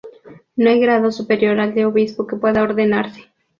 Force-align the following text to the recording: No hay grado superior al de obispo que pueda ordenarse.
No 0.55 0.71
hay 0.71 0.79
grado 0.79 1.11
superior 1.11 1.59
al 1.59 1.75
de 1.75 1.85
obispo 1.85 2.25
que 2.25 2.35
pueda 2.35 2.63
ordenarse. 2.63 3.29